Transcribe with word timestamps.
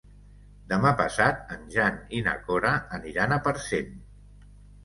Demà 0.71 0.93
passat 1.01 1.53
en 1.57 1.69
Jan 1.75 1.99
i 2.21 2.21
na 2.29 2.35
Cora 2.49 2.75
aniran 2.99 3.37
a 3.37 3.41
Parcent. 3.49 3.97